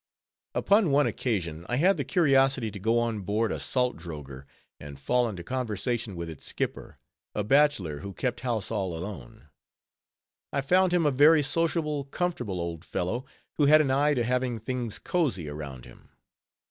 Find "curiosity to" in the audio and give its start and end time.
2.03-2.79